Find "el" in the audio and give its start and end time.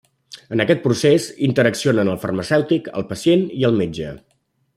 2.15-2.19, 3.03-3.07, 3.71-3.79